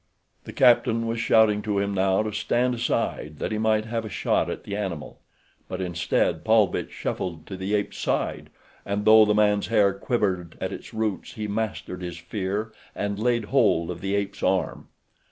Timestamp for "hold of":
13.53-14.01